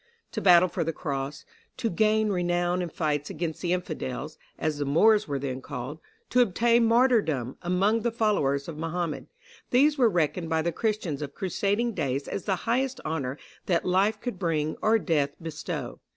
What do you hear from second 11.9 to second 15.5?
days as the highest honor that life could bring or death